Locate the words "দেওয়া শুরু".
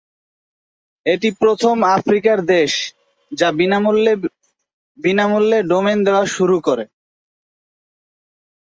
6.05-6.57